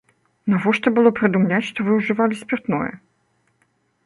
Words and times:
Навошта 0.53 0.93
было 0.95 1.11
прыдумляць, 1.19 1.61
што 1.69 1.79
вы 1.91 1.99
ўжывалі 1.99 2.41
спіртное? 2.41 2.89